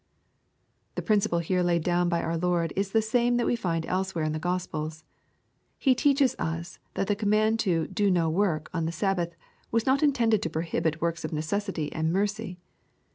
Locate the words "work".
8.27-8.67